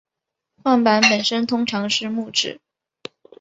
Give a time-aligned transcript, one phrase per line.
[0.63, 2.59] 晃板本身通常是木制。